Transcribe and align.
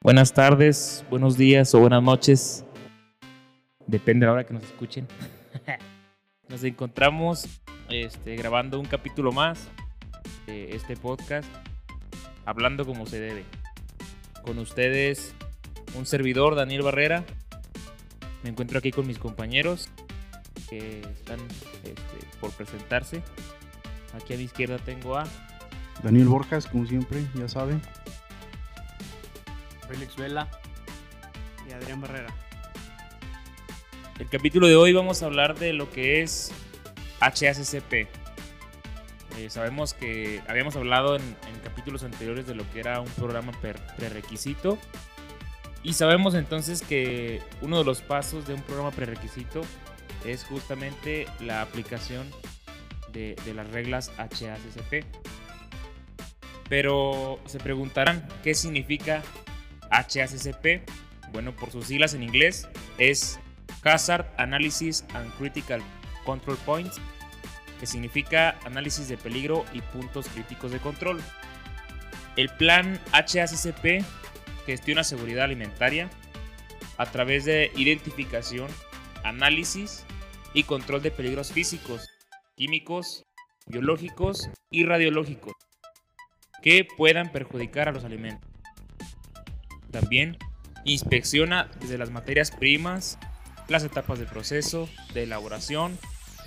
Buenas 0.00 0.32
tardes, 0.32 1.04
buenos 1.10 1.36
días 1.36 1.74
o 1.74 1.80
buenas 1.80 2.00
noches. 2.04 2.64
Depende 3.88 4.24
de 4.24 4.26
la 4.26 4.32
hora 4.32 4.46
que 4.46 4.54
nos 4.54 4.62
escuchen. 4.62 5.08
nos 6.48 6.62
encontramos 6.62 7.48
este, 7.90 8.36
grabando 8.36 8.78
un 8.78 8.86
capítulo 8.86 9.32
más 9.32 9.68
de 10.46 10.76
este 10.76 10.96
podcast, 10.96 11.48
hablando 12.44 12.86
como 12.86 13.06
se 13.06 13.18
debe. 13.18 13.44
Con 14.44 14.60
ustedes, 14.60 15.34
un 15.96 16.06
servidor, 16.06 16.54
Daniel 16.54 16.82
Barrera. 16.82 17.24
Me 18.44 18.50
encuentro 18.50 18.78
aquí 18.78 18.92
con 18.92 19.04
mis 19.04 19.18
compañeros 19.18 19.88
que 20.70 21.00
están 21.00 21.40
este, 21.82 21.94
por 22.40 22.52
presentarse. 22.52 23.20
Aquí 24.14 24.34
a 24.34 24.36
mi 24.36 24.44
izquierda 24.44 24.78
tengo 24.78 25.16
a 25.16 25.24
Daniel 26.04 26.28
Borjas, 26.28 26.66
como 26.66 26.86
siempre, 26.86 27.24
ya 27.34 27.48
saben. 27.48 27.82
Félix 29.88 30.16
Vela 30.16 30.48
y 31.68 31.72
Adrián 31.72 32.00
Barrera. 32.00 32.32
El 34.18 34.28
capítulo 34.28 34.66
de 34.66 34.76
hoy 34.76 34.92
vamos 34.92 35.22
a 35.22 35.26
hablar 35.26 35.58
de 35.58 35.72
lo 35.72 35.90
que 35.90 36.22
es 36.22 36.52
HACCP. 37.20 38.08
Eh, 39.38 39.48
sabemos 39.48 39.94
que 39.94 40.42
habíamos 40.48 40.76
hablado 40.76 41.16
en, 41.16 41.22
capítulos 41.62 42.02
anteriores 42.02 42.46
de 42.46 42.54
lo 42.54 42.68
que 42.72 42.80
era 42.80 43.00
un 43.00 43.08
programa 43.10 43.52
prerequisito. 43.96 44.78
Y 45.84 45.92
sabemos 45.92 46.34
entonces 46.34 46.82
que 46.82 47.40
uno 47.62 47.78
de 47.78 47.84
los 47.84 48.02
pasos 48.02 48.46
de 48.46 48.54
un 48.54 48.62
programa 48.62 48.90
prerequisito 48.90 49.62
es 50.24 50.44
justamente 50.44 51.26
la 51.38 51.62
aplicación 51.62 52.28
de, 53.12 53.36
de 53.44 53.54
las 53.54 53.70
reglas 53.70 54.10
HACCP. 54.18 55.04
Pero 56.68 57.38
se 57.46 57.58
preguntarán 57.58 58.26
qué 58.42 58.54
significa 58.54 59.22
HACCP. 59.90 60.88
Bueno, 61.32 61.54
por 61.54 61.70
sus 61.70 61.86
siglas 61.86 62.14
en 62.14 62.22
inglés 62.22 62.68
es 62.98 63.38
Hazard 63.84 64.26
Analysis 64.38 65.04
and 65.14 65.32
Critical 65.36 65.82
Control 66.24 66.56
Points, 66.58 67.00
que 67.78 67.86
significa 67.86 68.58
análisis 68.64 69.08
de 69.08 69.16
peligro 69.16 69.64
y 69.72 69.80
puntos 69.80 70.28
críticos 70.28 70.72
de 70.72 70.78
control. 70.78 71.20
El 72.36 72.48
plan 72.50 73.00
HACCP 73.12 74.04
gestiona 74.66 75.04
seguridad 75.04 75.44
alimentaria 75.44 76.10
a 76.96 77.06
través 77.06 77.44
de 77.44 77.70
identificación, 77.76 78.68
análisis 79.24 80.04
y 80.54 80.64
control 80.64 81.02
de 81.02 81.10
peligros 81.10 81.52
físicos, 81.52 82.08
químicos, 82.56 83.24
biológicos 83.66 84.50
y 84.70 84.84
radiológicos 84.84 85.54
que 86.62 86.86
puedan 86.96 87.30
perjudicar 87.30 87.88
a 87.88 87.92
los 87.92 88.04
alimentos. 88.04 88.47
También 89.90 90.36
inspecciona 90.84 91.68
desde 91.80 91.98
las 91.98 92.10
materias 92.10 92.50
primas, 92.50 93.18
las 93.68 93.84
etapas 93.84 94.18
de 94.18 94.26
proceso, 94.26 94.88
de 95.14 95.24
elaboración, 95.24 95.98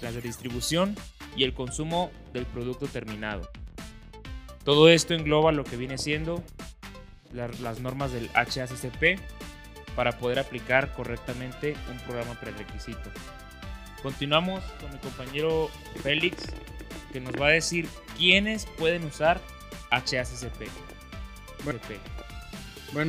las 0.01 0.15
de 0.15 0.21
distribución 0.21 0.95
y 1.35 1.43
el 1.43 1.53
consumo 1.53 2.11
del 2.33 2.45
producto 2.45 2.87
terminado. 2.87 3.49
Todo 4.63 4.89
esto 4.89 5.13
engloba 5.13 5.51
lo 5.51 5.63
que 5.63 5.77
viene 5.77 5.97
siendo 5.97 6.43
las 7.33 7.79
normas 7.79 8.11
del 8.11 8.29
HACCP 8.33 9.19
para 9.95 10.17
poder 10.17 10.39
aplicar 10.39 10.93
correctamente 10.93 11.75
un 11.89 11.97
programa 11.99 12.39
prerequisito. 12.39 13.09
Continuamos 14.01 14.63
con 14.79 14.91
mi 14.91 14.97
compañero 14.97 15.69
Félix, 16.01 16.47
que 17.13 17.21
nos 17.21 17.33
va 17.39 17.47
a 17.47 17.51
decir 17.51 17.87
quiénes 18.17 18.65
pueden 18.77 19.05
usar 19.05 19.39
HACCP. 19.91 20.67
Bueno, 21.63 21.79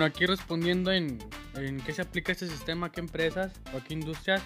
aquí 0.04 0.26
respondiendo 0.26 0.92
en, 0.92 1.18
en 1.54 1.80
qué 1.80 1.92
se 1.92 2.02
aplica 2.02 2.32
este 2.32 2.46
sistema, 2.46 2.86
a 2.86 2.92
qué 2.92 3.00
empresas 3.00 3.52
o 3.74 3.78
a 3.78 3.84
qué 3.84 3.94
industrias, 3.94 4.42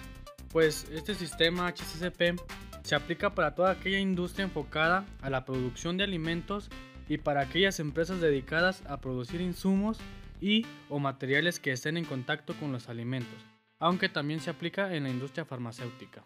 pues 0.51 0.87
este 0.91 1.15
sistema 1.15 1.67
HACCP 1.67 2.39
se 2.83 2.95
aplica 2.95 3.35
para 3.35 3.53
toda 3.53 3.71
aquella 3.71 3.99
industria 3.99 4.45
enfocada 4.45 5.05
a 5.21 5.29
la 5.29 5.45
producción 5.45 5.97
de 5.97 6.03
alimentos 6.03 6.69
y 7.07 7.17
para 7.17 7.41
aquellas 7.41 7.79
empresas 7.79 8.19
dedicadas 8.19 8.81
a 8.87 8.99
producir 8.99 9.41
insumos 9.41 9.97
y 10.41 10.65
o 10.89 10.99
materiales 10.99 11.59
que 11.59 11.71
estén 11.71 11.97
en 11.97 12.05
contacto 12.05 12.53
con 12.55 12.71
los 12.71 12.89
alimentos, 12.89 13.45
aunque 13.79 14.09
también 14.09 14.39
se 14.39 14.49
aplica 14.49 14.93
en 14.93 15.03
la 15.03 15.09
industria 15.09 15.45
farmacéutica. 15.45 16.21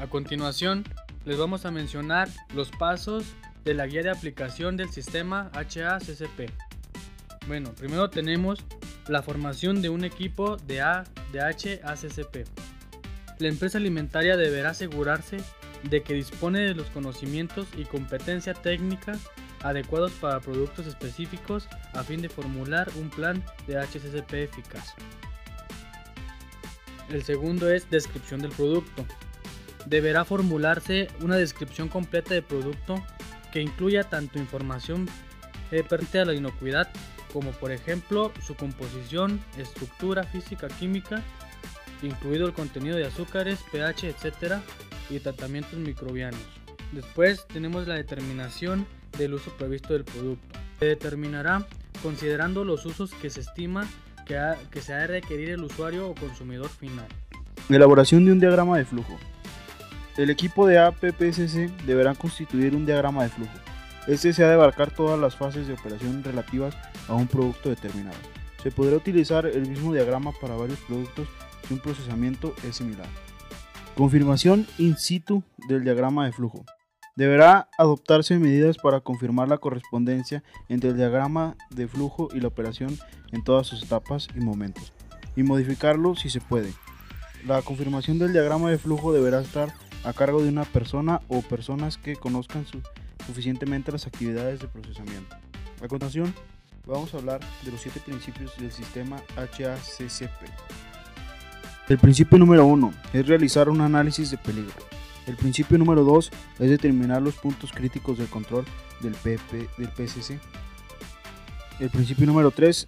A 0.00 0.06
continuación, 0.08 0.84
les 1.24 1.38
vamos 1.38 1.64
a 1.64 1.70
mencionar 1.70 2.28
los 2.54 2.70
pasos 2.70 3.24
de 3.64 3.74
la 3.74 3.86
guía 3.86 4.02
de 4.02 4.10
aplicación 4.10 4.76
del 4.76 4.90
sistema 4.90 5.50
HACCP. 5.54 6.65
Bueno, 7.46 7.72
primero 7.74 8.10
tenemos 8.10 8.64
la 9.06 9.22
formación 9.22 9.80
de 9.80 9.88
un 9.88 10.04
equipo 10.04 10.56
de, 10.56 10.80
A, 10.80 11.04
de 11.32 11.40
HACCP. 11.40 12.44
La 13.38 13.48
empresa 13.48 13.78
alimentaria 13.78 14.36
deberá 14.36 14.70
asegurarse 14.70 15.36
de 15.84 16.02
que 16.02 16.14
dispone 16.14 16.60
de 16.60 16.74
los 16.74 16.88
conocimientos 16.88 17.68
y 17.76 17.84
competencia 17.84 18.52
técnica 18.52 19.12
adecuados 19.62 20.10
para 20.12 20.40
productos 20.40 20.86
específicos 20.86 21.68
a 21.92 22.02
fin 22.02 22.20
de 22.20 22.28
formular 22.28 22.90
un 22.96 23.10
plan 23.10 23.44
de 23.68 23.78
HACCP 23.78 24.32
eficaz. 24.34 24.94
El 27.08 27.22
segundo 27.22 27.70
es 27.70 27.88
descripción 27.90 28.42
del 28.42 28.50
producto. 28.50 29.06
Deberá 29.86 30.24
formularse 30.24 31.06
una 31.20 31.36
descripción 31.36 31.88
completa 31.88 32.34
del 32.34 32.42
producto 32.42 33.00
que 33.52 33.60
incluya 33.60 34.02
tanto 34.02 34.40
información 34.40 35.08
pertinente 35.70 36.18
a 36.18 36.24
la 36.24 36.34
inocuidad 36.34 36.88
como 37.36 37.50
por 37.50 37.70
ejemplo 37.70 38.32
su 38.42 38.54
composición, 38.54 39.38
estructura 39.58 40.24
física, 40.24 40.68
química, 40.68 41.20
incluido 42.00 42.46
el 42.46 42.54
contenido 42.54 42.96
de 42.96 43.04
azúcares, 43.04 43.58
pH, 43.70 44.08
etc. 44.08 44.54
y 45.10 45.20
tratamientos 45.20 45.78
microbianos. 45.78 46.40
Después 46.92 47.46
tenemos 47.46 47.86
la 47.86 47.96
determinación 47.96 48.86
del 49.18 49.34
uso 49.34 49.50
previsto 49.58 49.92
del 49.92 50.04
producto. 50.04 50.58
Se 50.78 50.86
determinará 50.86 51.66
considerando 52.02 52.64
los 52.64 52.86
usos 52.86 53.12
que 53.12 53.28
se 53.28 53.40
estima 53.40 53.86
que, 54.24 54.40
que 54.70 54.80
se 54.80 54.94
ha 54.94 55.00
de 55.00 55.06
requerir 55.08 55.50
el 55.50 55.62
usuario 55.62 56.08
o 56.08 56.14
consumidor 56.14 56.70
final. 56.70 57.06
Elaboración 57.68 58.24
de 58.24 58.32
un 58.32 58.40
diagrama 58.40 58.78
de 58.78 58.86
flujo. 58.86 59.18
El 60.16 60.30
equipo 60.30 60.66
de 60.66 60.78
APPCC 60.78 61.84
deberá 61.84 62.14
constituir 62.14 62.74
un 62.74 62.86
diagrama 62.86 63.24
de 63.24 63.28
flujo. 63.28 63.75
Este 64.06 64.32
se 64.32 64.44
ha 64.44 64.48
de 64.48 64.54
abarcar 64.54 64.92
todas 64.92 65.18
las 65.18 65.34
fases 65.34 65.66
de 65.66 65.74
operación 65.74 66.22
relativas 66.22 66.76
a 67.08 67.14
un 67.14 67.26
producto 67.26 67.70
determinado. 67.70 68.16
Se 68.62 68.70
podrá 68.70 68.96
utilizar 68.96 69.46
el 69.46 69.68
mismo 69.68 69.92
diagrama 69.92 70.30
para 70.40 70.54
varios 70.54 70.78
productos 70.80 71.26
si 71.66 71.74
un 71.74 71.80
procesamiento 71.80 72.54
es 72.62 72.76
similar. 72.76 73.08
Confirmación 73.96 74.66
in 74.78 74.96
situ 74.96 75.42
del 75.68 75.82
diagrama 75.82 76.24
de 76.26 76.32
flujo. 76.32 76.64
Deberá 77.16 77.68
adoptarse 77.78 78.38
medidas 78.38 78.76
para 78.76 79.00
confirmar 79.00 79.48
la 79.48 79.58
correspondencia 79.58 80.44
entre 80.68 80.90
el 80.90 80.96
diagrama 80.96 81.56
de 81.70 81.88
flujo 81.88 82.28
y 82.32 82.40
la 82.40 82.48
operación 82.48 82.96
en 83.32 83.42
todas 83.42 83.66
sus 83.66 83.82
etapas 83.82 84.28
y 84.36 84.40
momentos, 84.40 84.92
y 85.34 85.42
modificarlo 85.42 86.14
si 86.14 86.30
se 86.30 86.40
puede. 86.40 86.72
La 87.44 87.62
confirmación 87.62 88.18
del 88.18 88.32
diagrama 88.32 88.70
de 88.70 88.78
flujo 88.78 89.12
deberá 89.12 89.40
estar 89.40 89.72
a 90.04 90.12
cargo 90.12 90.42
de 90.42 90.50
una 90.50 90.64
persona 90.64 91.22
o 91.28 91.40
personas 91.40 91.96
que 91.96 92.16
conozcan 92.16 92.66
suficientemente 93.26 93.92
las 93.92 94.06
actividades 94.06 94.60
de 94.60 94.68
procesamiento. 94.68 95.36
A 95.82 95.88
continuación, 95.88 96.32
vamos 96.86 97.12
a 97.12 97.18
hablar 97.18 97.40
de 97.64 97.72
los 97.72 97.80
siete 97.80 98.00
principios 98.00 98.56
del 98.56 98.72
sistema 98.72 99.16
HACCP. 99.36 100.48
El 101.88 101.98
principio 101.98 102.38
número 102.38 102.66
1 102.66 102.94
es 103.12 103.26
realizar 103.26 103.68
un 103.68 103.80
análisis 103.80 104.30
de 104.30 104.38
peligro. 104.38 104.74
El 105.26 105.36
principio 105.36 105.76
número 105.78 106.04
2 106.04 106.30
es 106.60 106.70
determinar 106.70 107.20
los 107.20 107.34
puntos 107.34 107.72
críticos 107.72 108.18
del 108.18 108.28
control 108.28 108.64
del, 109.00 109.12
PP, 109.14 109.68
del 109.76 109.88
PCC. 109.88 110.38
El 111.80 111.90
principio 111.90 112.26
número 112.26 112.50
3 112.50 112.86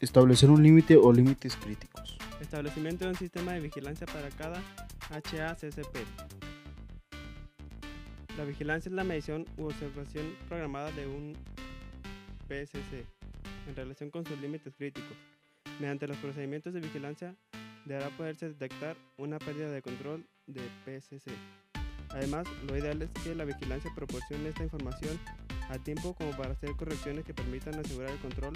establecer 0.00 0.50
un 0.50 0.62
límite 0.62 0.96
o 0.96 1.12
límites 1.12 1.56
críticos. 1.56 2.18
Establecimiento 2.40 3.04
de 3.04 3.10
un 3.10 3.16
sistema 3.16 3.52
de 3.52 3.60
vigilancia 3.60 4.06
para 4.06 4.28
cada 4.30 4.62
HACCP. 5.10 6.45
La 8.36 8.44
vigilancia 8.44 8.90
es 8.90 8.94
la 8.94 9.02
medición 9.02 9.46
u 9.56 9.64
observación 9.64 10.36
programada 10.46 10.90
de 10.92 11.06
un 11.06 11.32
PSC 12.48 13.06
en 13.66 13.74
relación 13.74 14.10
con 14.10 14.26
sus 14.26 14.38
límites 14.40 14.74
críticos. 14.76 15.16
Mediante 15.80 16.06
los 16.06 16.18
procedimientos 16.18 16.74
de 16.74 16.80
vigilancia 16.80 17.34
deberá 17.86 18.10
poderse 18.10 18.48
detectar 18.48 18.94
una 19.16 19.38
pérdida 19.38 19.70
de 19.70 19.80
control 19.80 20.26
de 20.46 20.60
PSC. 20.84 21.30
Además, 22.10 22.46
lo 22.68 22.76
ideal 22.76 23.00
es 23.00 23.10
que 23.24 23.34
la 23.34 23.44
vigilancia 23.44 23.90
proporcione 23.94 24.50
esta 24.50 24.64
información 24.64 25.18
a 25.70 25.78
tiempo 25.78 26.14
como 26.14 26.30
para 26.32 26.52
hacer 26.52 26.70
correcciones 26.76 27.24
que 27.24 27.32
permitan 27.32 27.78
asegurar 27.78 28.10
el 28.10 28.18
control 28.18 28.52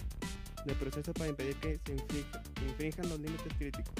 del 0.66 0.76
proceso 0.76 1.14
para 1.14 1.30
impedir 1.30 1.56
que 1.56 1.78
se 1.86 1.94
infrinjan 2.66 3.08
los 3.08 3.18
límites 3.18 3.52
críticos. 3.56 3.94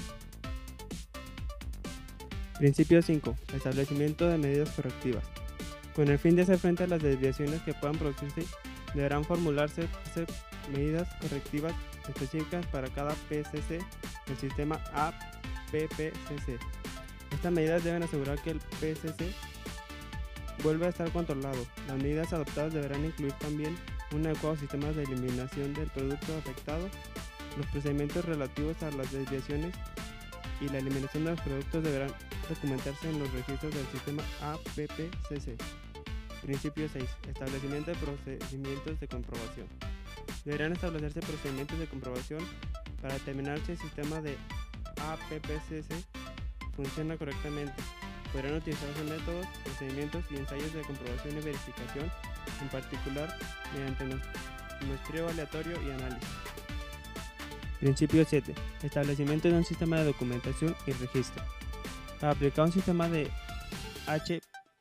Principio 2.59 3.00
5. 3.00 3.35
Establecimiento 3.55 4.29
de 4.29 4.37
medidas 4.37 4.69
correctivas. 4.73 5.40
Con 6.00 6.08
el 6.08 6.19
fin 6.19 6.35
de 6.35 6.41
hacer 6.41 6.58
frente 6.58 6.85
a 6.85 6.87
las 6.87 7.02
desviaciones 7.02 7.61
que 7.61 7.75
puedan 7.75 7.99
producirse, 7.99 8.47
deberán 8.94 9.23
formularse 9.23 9.87
medidas 10.73 11.06
correctivas 11.20 11.75
específicas 12.08 12.64
para 12.69 12.88
cada 12.88 13.11
PCC 13.29 13.85
del 14.26 14.38
sistema 14.38 14.81
APPCC. 14.94 16.58
Estas 17.31 17.52
medidas 17.52 17.85
deben 17.85 18.02
asegurar 18.02 18.41
que 18.41 18.52
el 18.52 18.61
PCC 18.81 19.31
vuelve 20.64 20.87
a 20.87 20.88
estar 20.88 21.12
controlado. 21.12 21.67
Las 21.87 21.99
medidas 21.99 22.32
adoptadas 22.32 22.73
deberán 22.73 23.05
incluir 23.05 23.35
también 23.35 23.76
un 24.12 24.26
adecuado 24.26 24.56
sistema 24.56 24.91
de 24.93 25.02
eliminación 25.02 25.75
del 25.75 25.91
producto 25.91 26.35
afectado, 26.35 26.88
los 27.58 27.67
procedimientos 27.67 28.25
relativos 28.25 28.82
a 28.85 28.91
las 28.93 29.12
desviaciones 29.12 29.75
y 30.62 30.69
la 30.70 30.79
eliminación 30.79 31.26
de 31.26 31.32
los 31.32 31.41
productos 31.43 31.85
deberán 31.85 32.11
documentarse 32.49 33.11
en 33.11 33.19
los 33.19 33.31
registros 33.35 33.75
del 33.75 33.87
sistema 33.88 34.23
APPCC. 34.41 35.80
Principio 36.43 36.89
6. 36.89 37.05
Establecimiento 37.29 37.91
de 37.91 37.97
procedimientos 37.99 38.99
de 38.99 39.09
comprobación. 39.09 39.67
Deberán 40.45 40.73
establecerse 40.73 41.21
procedimientos 41.21 41.79
de 41.79 41.87
comprobación 41.87 42.41
para 43.03 43.15
determinar 43.15 43.59
si 43.67 43.73
el 43.73 43.79
sistema 43.79 44.21
de 44.21 44.37
APPCC 44.97 45.93
funciona 46.75 47.17
correctamente. 47.17 47.75
Podrán 48.33 48.55
utilizarse 48.55 49.03
métodos, 49.05 49.47
procedimientos 49.65 50.25
y 50.31 50.37
ensayos 50.37 50.73
de 50.73 50.83
comprobación 50.83 51.37
y 51.37 51.41
verificación, 51.41 52.11
en 52.63 52.69
particular 52.69 53.37
mediante 53.75 54.05
muestreo 54.87 55.29
aleatorio 55.29 55.81
y 55.83 55.91
análisis. 55.91 56.29
Principio 57.81 58.25
7. 58.29 58.55
Establecimiento 58.83 59.49
de 59.49 59.55
un 59.55 59.65
sistema 59.65 59.99
de 59.99 60.05
documentación 60.05 60.77
y 60.87 60.93
registro. 60.93 61.43
Para 62.21 62.33
aplicar 62.33 62.67
un 62.67 62.73
sistema 62.73 63.09
de 63.09 63.31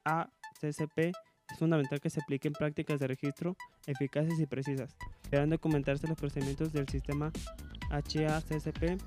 HACCP 0.05 1.15
es 1.51 1.57
fundamental 1.57 1.99
que 1.99 2.09
se 2.09 2.21
apliquen 2.21 2.53
prácticas 2.53 2.99
de 2.99 3.07
registro 3.07 3.55
eficaces 3.87 4.39
y 4.39 4.45
precisas. 4.45 4.95
Deberán 5.23 5.49
documentarse 5.49 6.07
los 6.07 6.17
procedimientos 6.17 6.73
del 6.73 6.87
sistema 6.87 7.31
HACCP 7.89 9.01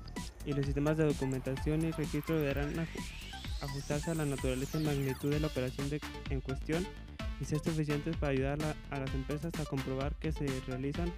y 0.45 0.53
los 0.53 0.65
sistemas 0.65 0.97
de 0.97 1.05
documentación 1.05 1.83
y 1.83 1.91
registro 1.91 2.39
deberán 2.39 2.73
ajustarse 3.61 4.11
a 4.11 4.15
la 4.15 4.25
naturaleza 4.25 4.79
y 4.79 4.83
magnitud 4.83 5.31
de 5.31 5.39
la 5.39 5.47
operación 5.47 5.87
en 6.29 6.41
cuestión 6.41 6.85
y 7.39 7.45
ser 7.45 7.59
suficientes 7.59 8.15
para 8.17 8.31
ayudar 8.31 8.57
a 8.91 8.99
las 8.99 9.13
empresas 9.13 9.51
a 9.59 9.65
comprobar 9.65 10.13
que 10.15 10.31
se 10.31 10.45
realizan 10.67 11.11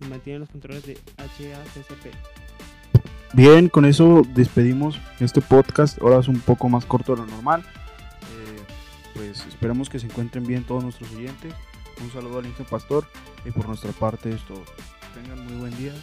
y 0.00 0.06
mantienen 0.06 0.40
los 0.40 0.48
controles 0.48 0.86
de 0.86 0.98
HACCP. 1.18 2.14
Bien, 3.32 3.68
con 3.68 3.84
eso 3.84 4.22
despedimos 4.34 4.98
este 5.20 5.40
podcast. 5.40 6.02
Ahora 6.02 6.18
es 6.18 6.26
un 6.26 6.40
poco 6.40 6.68
más 6.68 6.84
corto 6.84 7.14
de 7.14 7.22
lo 7.22 7.26
normal. 7.26 7.64
Pues 9.30 9.46
esperamos 9.46 9.88
que 9.88 10.00
se 10.00 10.06
encuentren 10.06 10.44
bien 10.44 10.64
todos 10.64 10.82
nuestros 10.82 11.08
oyentes. 11.12 11.54
Un 12.02 12.10
saludo 12.10 12.40
al 12.40 12.46
Inge 12.46 12.64
Pastor 12.64 13.06
y 13.44 13.52
por 13.52 13.68
nuestra 13.68 13.92
parte 13.92 14.28
es 14.30 14.44
todo. 14.44 14.64
Tengan 15.14 15.44
muy 15.44 15.54
buen 15.54 15.76
día. 15.76 15.94